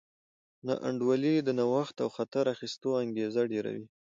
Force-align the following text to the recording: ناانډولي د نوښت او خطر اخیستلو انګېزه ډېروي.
ناانډولي 0.67 1.35
د 1.41 1.49
نوښت 1.59 1.95
او 2.03 2.09
خطر 2.17 2.43
اخیستلو 2.55 2.91
انګېزه 3.03 3.41
ډېروي. 3.51 3.85